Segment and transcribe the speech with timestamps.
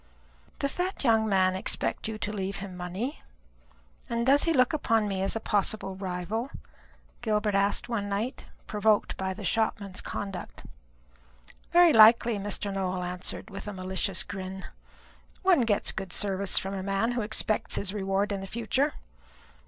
[0.57, 3.21] "Does that young man expect you to leave him money?
[4.09, 6.49] and does he look upon me as a possible rival?"
[7.21, 10.63] Gilbert asked one night, provoked by the shopman's conduct.
[11.71, 12.73] "Very likely," Mr.
[12.73, 14.65] Nowell answered, with a malicious grin.
[15.43, 18.95] "One gets good service from a man who expects his reward in the future.